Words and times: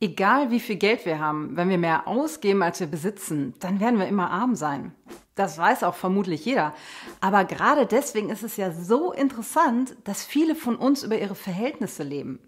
Egal 0.00 0.52
wie 0.52 0.60
viel 0.60 0.76
Geld 0.76 1.06
wir 1.06 1.18
haben, 1.18 1.56
wenn 1.56 1.68
wir 1.68 1.78
mehr 1.78 2.06
ausgeben, 2.06 2.62
als 2.62 2.78
wir 2.78 2.86
besitzen, 2.86 3.54
dann 3.58 3.80
werden 3.80 3.98
wir 3.98 4.06
immer 4.06 4.30
arm 4.30 4.54
sein. 4.54 4.94
Das 5.34 5.58
weiß 5.58 5.82
auch 5.82 5.96
vermutlich 5.96 6.44
jeder. 6.44 6.72
Aber 7.20 7.44
gerade 7.44 7.84
deswegen 7.84 8.30
ist 8.30 8.44
es 8.44 8.56
ja 8.56 8.70
so 8.70 9.12
interessant, 9.12 9.96
dass 10.04 10.24
viele 10.24 10.54
von 10.54 10.76
uns 10.76 11.02
über 11.02 11.18
ihre 11.18 11.34
Verhältnisse 11.34 12.04
leben. 12.04 12.38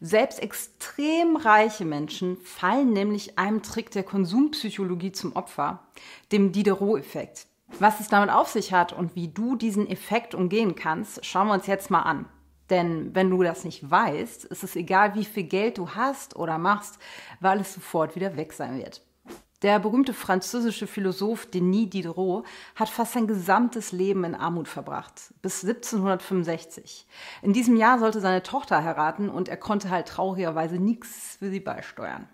Selbst 0.00 0.40
extrem 0.40 1.36
reiche 1.36 1.84
Menschen 1.84 2.36
fallen 2.36 2.92
nämlich 2.92 3.40
einem 3.40 3.62
Trick 3.62 3.90
der 3.90 4.04
Konsumpsychologie 4.04 5.10
zum 5.10 5.34
Opfer, 5.34 5.82
dem 6.30 6.52
Diderot-Effekt. 6.52 7.48
Was 7.80 7.98
es 7.98 8.06
damit 8.06 8.30
auf 8.30 8.48
sich 8.48 8.72
hat 8.72 8.92
und 8.92 9.16
wie 9.16 9.28
du 9.28 9.56
diesen 9.56 9.88
Effekt 9.88 10.34
umgehen 10.34 10.76
kannst, 10.76 11.24
schauen 11.26 11.48
wir 11.48 11.54
uns 11.54 11.66
jetzt 11.66 11.90
mal 11.90 12.02
an. 12.02 12.26
Denn 12.70 13.14
wenn 13.14 13.30
du 13.30 13.42
das 13.42 13.64
nicht 13.64 13.90
weißt, 13.90 14.44
ist 14.46 14.64
es 14.64 14.76
egal, 14.76 15.14
wie 15.14 15.24
viel 15.24 15.44
Geld 15.44 15.78
du 15.78 15.90
hast 15.90 16.36
oder 16.36 16.58
machst, 16.58 16.98
weil 17.40 17.60
es 17.60 17.74
sofort 17.74 18.16
wieder 18.16 18.36
weg 18.36 18.52
sein 18.52 18.78
wird. 18.78 19.02
Der 19.64 19.78
berühmte 19.78 20.12
französische 20.12 20.86
Philosoph 20.86 21.46
Denis 21.46 21.88
Diderot 21.88 22.44
hat 22.74 22.90
fast 22.90 23.14
sein 23.14 23.26
gesamtes 23.26 23.92
Leben 23.92 24.24
in 24.24 24.34
Armut 24.34 24.68
verbracht, 24.68 25.32
bis 25.40 25.64
1765. 25.64 27.06
In 27.40 27.54
diesem 27.54 27.76
Jahr 27.76 27.98
sollte 27.98 28.20
seine 28.20 28.42
Tochter 28.42 28.84
heiraten 28.84 29.30
und 29.30 29.48
er 29.48 29.56
konnte 29.56 29.88
halt 29.88 30.08
traurigerweise 30.08 30.76
nichts 30.76 31.36
für 31.38 31.50
sie 31.50 31.60
beisteuern. 31.60 32.28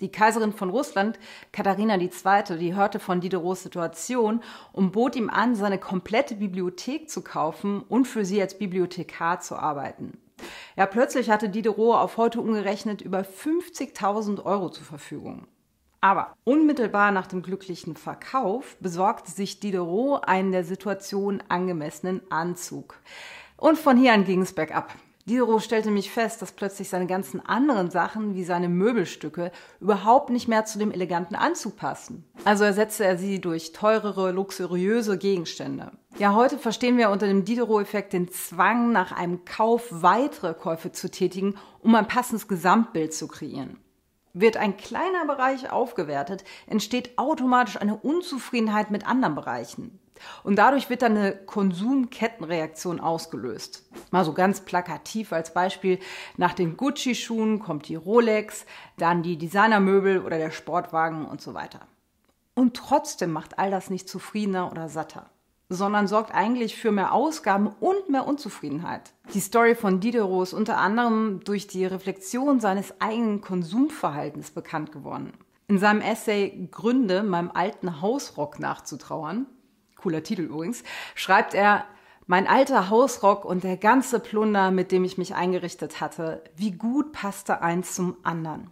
Die 0.00 0.10
Kaiserin 0.10 0.52
von 0.52 0.70
Russland, 0.70 1.18
Katharina 1.52 1.96
II., 1.96 2.58
die 2.58 2.74
hörte 2.74 2.98
von 2.98 3.20
Diderots 3.20 3.62
Situation 3.62 4.42
und 4.72 4.92
bot 4.92 5.16
ihm 5.16 5.30
an, 5.30 5.54
seine 5.54 5.78
komplette 5.78 6.34
Bibliothek 6.36 7.10
zu 7.10 7.22
kaufen 7.22 7.82
und 7.82 8.06
für 8.06 8.24
sie 8.24 8.40
als 8.40 8.58
Bibliothekar 8.58 9.40
zu 9.40 9.56
arbeiten. 9.56 10.18
Ja, 10.76 10.86
plötzlich 10.86 11.30
hatte 11.30 11.48
Diderot 11.48 11.96
auf 11.96 12.16
heute 12.16 12.40
umgerechnet 12.40 13.02
über 13.02 13.20
50.000 13.20 14.44
Euro 14.44 14.70
zur 14.70 14.86
Verfügung. 14.86 15.46
Aber 16.00 16.34
unmittelbar 16.44 17.12
nach 17.12 17.26
dem 17.26 17.42
glücklichen 17.42 17.94
Verkauf 17.94 18.76
besorgte 18.80 19.30
sich 19.30 19.60
Diderot 19.60 20.26
einen 20.26 20.50
der 20.50 20.64
Situation 20.64 21.42
angemessenen 21.48 22.22
Anzug. 22.30 22.96
Und 23.58 23.78
von 23.78 23.98
hier 23.98 24.14
an 24.14 24.24
ging 24.24 24.40
es 24.40 24.54
bergab. 24.54 24.94
Diderot 25.30 25.62
stellte 25.62 25.92
mich 25.92 26.10
fest, 26.10 26.42
dass 26.42 26.50
plötzlich 26.50 26.88
seine 26.88 27.06
ganzen 27.06 27.38
anderen 27.46 27.88
Sachen, 27.88 28.34
wie 28.34 28.42
seine 28.42 28.68
Möbelstücke, 28.68 29.52
überhaupt 29.78 30.28
nicht 30.30 30.48
mehr 30.48 30.64
zu 30.64 30.80
dem 30.80 30.90
eleganten 30.90 31.36
Anzug 31.36 31.76
passen. 31.76 32.24
Also 32.44 32.64
ersetzte 32.64 33.04
er 33.04 33.16
sie 33.16 33.40
durch 33.40 33.70
teurere, 33.70 34.32
luxuriöse 34.32 35.18
Gegenstände. 35.18 35.92
Ja, 36.18 36.34
heute 36.34 36.58
verstehen 36.58 36.98
wir 36.98 37.10
unter 37.10 37.28
dem 37.28 37.44
Diderot-Effekt 37.44 38.12
den 38.12 38.28
Zwang, 38.32 38.90
nach 38.90 39.12
einem 39.12 39.44
Kauf 39.44 39.86
weitere 39.90 40.52
Käufe 40.52 40.90
zu 40.90 41.08
tätigen, 41.08 41.54
um 41.78 41.94
ein 41.94 42.08
passendes 42.08 42.48
Gesamtbild 42.48 43.14
zu 43.14 43.28
kreieren. 43.28 43.78
Wird 44.32 44.56
ein 44.56 44.76
kleiner 44.76 45.26
Bereich 45.28 45.70
aufgewertet, 45.70 46.42
entsteht 46.66 47.18
automatisch 47.18 47.76
eine 47.76 47.94
Unzufriedenheit 47.96 48.90
mit 48.90 49.06
anderen 49.06 49.36
Bereichen. 49.36 50.00
Und 50.42 50.56
dadurch 50.56 50.90
wird 50.90 51.02
dann 51.02 51.16
eine 51.16 51.36
Konsumkettenreaktion 51.36 53.00
ausgelöst. 53.00 53.89
Mal 54.10 54.24
so 54.24 54.32
ganz 54.32 54.60
plakativ 54.60 55.32
als 55.32 55.54
Beispiel, 55.54 55.98
nach 56.36 56.54
den 56.54 56.76
Gucci-Schuhen 56.76 57.60
kommt 57.60 57.88
die 57.88 57.96
Rolex, 57.96 58.66
dann 58.96 59.22
die 59.22 59.38
Designermöbel 59.38 60.20
oder 60.20 60.38
der 60.38 60.50
Sportwagen 60.50 61.26
und 61.26 61.40
so 61.40 61.54
weiter. 61.54 61.80
Und 62.54 62.76
trotzdem 62.76 63.32
macht 63.32 63.58
all 63.58 63.70
das 63.70 63.90
nicht 63.90 64.08
zufriedener 64.08 64.70
oder 64.70 64.88
satter 64.88 65.30
sondern 65.70 66.08
sorgt 66.08 66.34
eigentlich 66.34 66.76
für 66.76 66.90
mehr 66.90 67.12
Ausgaben 67.12 67.68
und 67.68 68.08
mehr 68.10 68.26
Unzufriedenheit. 68.26 69.12
Die 69.32 69.40
Story 69.40 69.76
von 69.76 70.00
Diderot 70.00 70.48
ist 70.48 70.52
unter 70.52 70.78
anderem 70.78 71.40
durch 71.44 71.68
die 71.68 71.86
Reflexion 71.86 72.58
seines 72.58 73.00
eigenen 73.00 73.40
Konsumverhaltens 73.40 74.50
bekannt 74.50 74.90
geworden. 74.90 75.32
In 75.68 75.78
seinem 75.78 76.00
Essay 76.00 76.68
Gründe, 76.72 77.22
meinem 77.22 77.52
alten 77.54 78.02
Hausrock 78.02 78.58
nachzutrauern, 78.58 79.46
cooler 79.94 80.24
Titel 80.24 80.42
übrigens, 80.42 80.82
schreibt 81.14 81.54
er, 81.54 81.84
mein 82.30 82.46
alter 82.46 82.90
Hausrock 82.90 83.44
und 83.44 83.64
der 83.64 83.76
ganze 83.76 84.20
Plunder, 84.20 84.70
mit 84.70 84.92
dem 84.92 85.02
ich 85.02 85.18
mich 85.18 85.34
eingerichtet 85.34 86.00
hatte, 86.00 86.44
wie 86.54 86.70
gut 86.70 87.10
passte 87.10 87.60
eins 87.60 87.96
zum 87.96 88.18
anderen. 88.22 88.70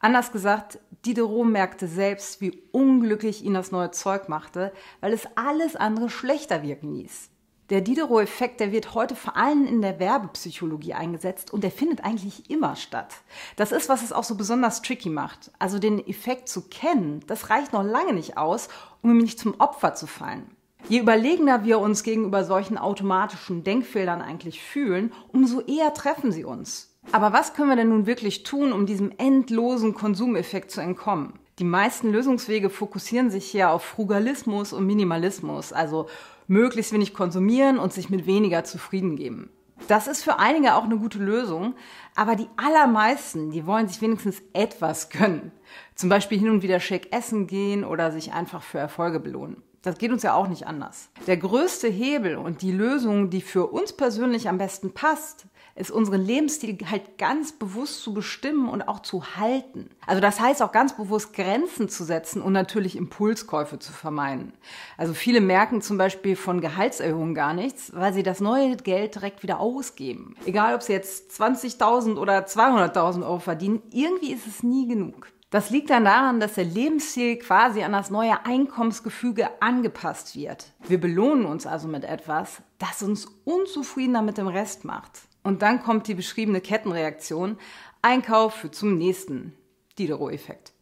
Anders 0.00 0.32
gesagt, 0.32 0.78
Diderot 1.04 1.46
merkte 1.46 1.86
selbst, 1.86 2.40
wie 2.40 2.62
unglücklich 2.72 3.44
ihn 3.44 3.52
das 3.52 3.72
neue 3.72 3.90
Zeug 3.90 4.30
machte, 4.30 4.72
weil 5.02 5.12
es 5.12 5.28
alles 5.34 5.76
andere 5.76 6.08
schlechter 6.08 6.62
wirken 6.62 6.94
ließ. 6.94 7.28
Der 7.68 7.82
Diderot-Effekt, 7.82 8.58
der 8.58 8.72
wird 8.72 8.94
heute 8.94 9.16
vor 9.16 9.36
allem 9.36 9.66
in 9.66 9.82
der 9.82 10.00
Werbepsychologie 10.00 10.94
eingesetzt 10.94 11.52
und 11.52 11.62
der 11.62 11.70
findet 11.70 12.02
eigentlich 12.04 12.48
immer 12.48 12.74
statt. 12.76 13.16
Das 13.56 13.72
ist, 13.72 13.90
was 13.90 14.02
es 14.02 14.14
auch 14.14 14.24
so 14.24 14.34
besonders 14.34 14.80
tricky 14.80 15.10
macht. 15.10 15.50
Also 15.58 15.78
den 15.78 15.98
Effekt 16.08 16.48
zu 16.48 16.62
kennen, 16.70 17.20
das 17.26 17.50
reicht 17.50 17.74
noch 17.74 17.84
lange 17.84 18.14
nicht 18.14 18.38
aus, 18.38 18.70
um 19.02 19.10
ihm 19.10 19.18
nicht 19.18 19.38
zum 19.38 19.60
Opfer 19.60 19.94
zu 19.94 20.06
fallen. 20.06 20.56
Je 20.88 20.98
überlegener 20.98 21.64
wir 21.64 21.78
uns 21.78 22.02
gegenüber 22.02 22.44
solchen 22.44 22.76
automatischen 22.76 23.64
Denkfeldern 23.64 24.20
eigentlich 24.20 24.62
fühlen, 24.62 25.12
umso 25.32 25.60
eher 25.60 25.94
treffen 25.94 26.32
sie 26.32 26.44
uns. 26.44 26.98
Aber 27.10 27.32
was 27.32 27.54
können 27.54 27.68
wir 27.68 27.76
denn 27.76 27.88
nun 27.88 28.06
wirklich 28.06 28.42
tun, 28.42 28.72
um 28.72 28.86
diesem 28.86 29.12
endlosen 29.18 29.94
Konsumeffekt 29.94 30.70
zu 30.70 30.80
entkommen? 30.80 31.38
Die 31.58 31.64
meisten 31.64 32.10
Lösungswege 32.10 32.70
fokussieren 32.70 33.30
sich 33.30 33.44
hier 33.44 33.70
auf 33.70 33.82
Frugalismus 33.82 34.72
und 34.72 34.86
Minimalismus, 34.86 35.72
also 35.72 36.08
möglichst 36.46 36.92
wenig 36.92 37.14
konsumieren 37.14 37.78
und 37.78 37.92
sich 37.92 38.10
mit 38.10 38.26
weniger 38.26 38.64
zufrieden 38.64 39.16
geben. 39.16 39.50
Das 39.88 40.06
ist 40.06 40.22
für 40.22 40.38
einige 40.38 40.74
auch 40.74 40.84
eine 40.84 40.96
gute 40.96 41.18
Lösung, 41.18 41.74
aber 42.14 42.36
die 42.36 42.48
allermeisten, 42.56 43.50
die 43.50 43.66
wollen 43.66 43.88
sich 43.88 44.00
wenigstens 44.00 44.42
etwas 44.52 45.10
gönnen. 45.10 45.52
Zum 45.94 46.08
Beispiel 46.08 46.38
hin 46.38 46.50
und 46.50 46.62
wieder 46.62 46.80
schick 46.80 47.12
essen 47.12 47.46
gehen 47.46 47.84
oder 47.84 48.12
sich 48.12 48.32
einfach 48.32 48.62
für 48.62 48.78
Erfolge 48.78 49.18
belohnen. 49.18 49.62
Das 49.82 49.98
geht 49.98 50.12
uns 50.12 50.22
ja 50.22 50.34
auch 50.34 50.46
nicht 50.46 50.66
anders. 50.66 51.10
Der 51.26 51.36
größte 51.36 51.88
Hebel 51.88 52.36
und 52.36 52.62
die 52.62 52.70
Lösung, 52.70 53.30
die 53.30 53.40
für 53.40 53.66
uns 53.66 53.92
persönlich 53.92 54.48
am 54.48 54.58
besten 54.58 54.94
passt, 54.94 55.46
ist 55.74 55.90
unseren 55.90 56.20
Lebensstil 56.20 56.78
halt 56.88 57.18
ganz 57.18 57.52
bewusst 57.52 58.02
zu 58.02 58.12
bestimmen 58.14 58.68
und 58.68 58.82
auch 58.82 59.00
zu 59.00 59.36
halten. 59.36 59.90
Also 60.06 60.20
das 60.20 60.38
heißt 60.38 60.62
auch 60.62 60.70
ganz 60.70 60.96
bewusst 60.96 61.32
Grenzen 61.32 61.88
zu 61.88 62.04
setzen 62.04 62.42
und 62.42 62.52
natürlich 62.52 62.94
Impulskäufe 62.94 63.78
zu 63.78 63.92
vermeiden. 63.92 64.52
Also 64.96 65.14
viele 65.14 65.40
merken 65.40 65.80
zum 65.80 65.98
Beispiel 65.98 66.36
von 66.36 66.60
Gehaltserhöhungen 66.60 67.34
gar 67.34 67.54
nichts, 67.54 67.90
weil 67.94 68.12
sie 68.12 68.22
das 68.22 68.40
neue 68.40 68.76
Geld 68.76 69.14
direkt 69.14 69.42
wieder 69.42 69.60
ausgeben. 69.60 70.36
Egal 70.44 70.74
ob 70.74 70.82
sie 70.82 70.92
jetzt 70.92 71.32
20.000 71.32 72.18
oder 72.18 72.46
200.000 72.46 73.22
Euro 73.22 73.38
verdienen, 73.38 73.82
irgendwie 73.90 74.32
ist 74.32 74.46
es 74.46 74.62
nie 74.62 74.86
genug. 74.86 75.28
Das 75.52 75.68
liegt 75.68 75.90
dann 75.90 76.06
daran, 76.06 76.40
dass 76.40 76.54
der 76.54 76.64
Lebensstil 76.64 77.36
quasi 77.36 77.82
an 77.82 77.92
das 77.92 78.08
neue 78.08 78.46
Einkommensgefüge 78.46 79.50
angepasst 79.60 80.34
wird. 80.34 80.72
Wir 80.88 80.98
belohnen 80.98 81.44
uns 81.44 81.66
also 81.66 81.88
mit 81.88 82.04
etwas, 82.04 82.62
das 82.78 83.02
uns 83.02 83.26
unzufriedener 83.44 84.22
mit 84.22 84.38
dem 84.38 84.46
Rest 84.48 84.86
macht. 84.86 85.20
Und 85.42 85.60
dann 85.60 85.82
kommt 85.82 86.08
die 86.08 86.14
beschriebene 86.14 86.62
Kettenreaktion. 86.62 87.58
Einkauf 88.00 88.54
führt 88.54 88.74
zum 88.74 88.96
nächsten. 88.96 89.52
Diderot-Effekt. 89.98 90.72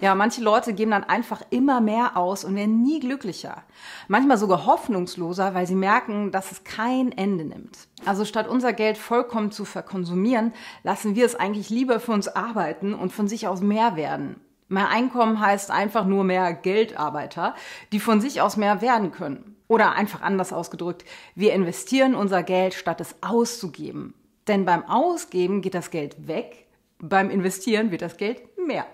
Ja, 0.00 0.14
manche 0.14 0.40
Leute 0.40 0.72
geben 0.72 0.92
dann 0.92 1.04
einfach 1.04 1.42
immer 1.50 1.82
mehr 1.82 2.16
aus 2.16 2.44
und 2.44 2.56
werden 2.56 2.82
nie 2.82 3.00
glücklicher. 3.00 3.64
Manchmal 4.08 4.38
sogar 4.38 4.64
hoffnungsloser, 4.64 5.54
weil 5.54 5.66
sie 5.66 5.74
merken, 5.74 6.32
dass 6.32 6.52
es 6.52 6.64
kein 6.64 7.12
Ende 7.12 7.44
nimmt. 7.44 7.76
Also 8.06 8.24
statt 8.24 8.48
unser 8.48 8.72
Geld 8.72 8.96
vollkommen 8.96 9.50
zu 9.50 9.66
verkonsumieren, 9.66 10.54
lassen 10.84 11.16
wir 11.16 11.26
es 11.26 11.34
eigentlich 11.34 11.68
lieber 11.68 12.00
für 12.00 12.12
uns 12.12 12.28
arbeiten 12.28 12.94
und 12.94 13.12
von 13.12 13.28
sich 13.28 13.46
aus 13.46 13.60
mehr 13.60 13.94
werden. 13.94 14.40
Mehr 14.68 14.88
Einkommen 14.88 15.38
heißt 15.38 15.70
einfach 15.70 16.06
nur 16.06 16.24
mehr 16.24 16.54
Geldarbeiter, 16.54 17.54
die 17.92 18.00
von 18.00 18.22
sich 18.22 18.40
aus 18.40 18.56
mehr 18.56 18.80
werden 18.80 19.12
können. 19.12 19.56
Oder 19.68 19.92
einfach 19.92 20.22
anders 20.22 20.52
ausgedrückt, 20.52 21.04
wir 21.34 21.52
investieren 21.52 22.14
unser 22.14 22.42
Geld, 22.42 22.72
statt 22.72 23.00
es 23.00 23.16
auszugeben. 23.20 24.14
Denn 24.48 24.64
beim 24.64 24.84
Ausgeben 24.84 25.60
geht 25.60 25.74
das 25.74 25.90
Geld 25.90 26.26
weg, 26.26 26.66
beim 26.98 27.30
Investieren 27.30 27.90
wird 27.90 28.02
das 28.02 28.16
Geld 28.16 28.42
mehr. 28.58 28.86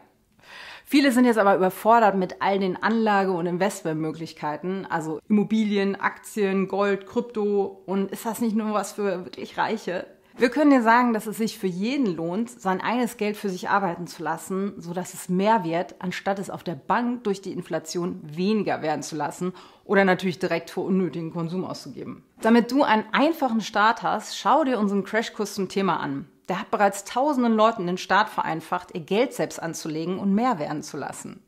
Viele 0.88 1.10
sind 1.10 1.24
jetzt 1.24 1.38
aber 1.38 1.56
überfordert 1.56 2.14
mit 2.14 2.36
all 2.40 2.60
den 2.60 2.80
Anlage- 2.80 3.32
und 3.32 3.46
Investmentmöglichkeiten, 3.46 4.86
also 4.86 5.18
Immobilien, 5.28 5.96
Aktien, 5.96 6.68
Gold, 6.68 7.08
Krypto. 7.08 7.82
Und 7.86 8.12
ist 8.12 8.24
das 8.24 8.40
nicht 8.40 8.54
nur 8.54 8.72
was 8.72 8.92
für 8.92 9.24
wirklich 9.24 9.58
Reiche? 9.58 10.06
Wir 10.38 10.48
können 10.48 10.70
dir 10.70 10.82
sagen, 10.82 11.12
dass 11.12 11.26
es 11.26 11.38
sich 11.38 11.58
für 11.58 11.66
jeden 11.66 12.14
lohnt, 12.14 12.50
sein 12.50 12.80
eigenes 12.80 13.16
Geld 13.16 13.36
für 13.36 13.48
sich 13.48 13.68
arbeiten 13.68 14.06
zu 14.06 14.22
lassen, 14.22 14.74
so 14.76 14.92
dass 14.92 15.12
es 15.12 15.28
mehr 15.28 15.64
wird, 15.64 15.96
anstatt 15.98 16.38
es 16.38 16.50
auf 16.50 16.62
der 16.62 16.76
Bank 16.76 17.24
durch 17.24 17.40
die 17.40 17.52
Inflation 17.52 18.20
weniger 18.22 18.80
werden 18.80 19.02
zu 19.02 19.16
lassen 19.16 19.54
oder 19.84 20.04
natürlich 20.04 20.38
direkt 20.38 20.70
für 20.70 20.82
unnötigen 20.82 21.32
Konsum 21.32 21.64
auszugeben. 21.64 22.22
Damit 22.42 22.70
du 22.70 22.84
einen 22.84 23.06
einfachen 23.12 23.62
Start 23.62 24.02
hast, 24.02 24.38
schau 24.38 24.62
dir 24.62 24.78
unseren 24.78 25.02
Crashkurs 25.02 25.54
zum 25.54 25.68
Thema 25.68 25.96
an. 25.96 26.28
Der 26.48 26.60
hat 26.60 26.70
bereits 26.70 27.04
tausenden 27.04 27.54
Leuten 27.54 27.86
den 27.86 27.98
Start 27.98 28.28
vereinfacht, 28.28 28.94
ihr 28.94 29.00
Geld 29.00 29.32
selbst 29.32 29.60
anzulegen 29.60 30.18
und 30.18 30.34
mehr 30.34 30.58
werden 30.58 30.82
zu 30.82 30.96
lassen. 30.96 31.42